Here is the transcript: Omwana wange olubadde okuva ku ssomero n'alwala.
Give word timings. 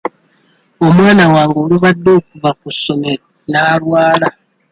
Omwana 0.85 1.23
wange 1.33 1.57
olubadde 1.63 2.09
okuva 2.19 2.49
ku 2.59 2.67
ssomero 2.75 3.23
n'alwala. 3.51 4.29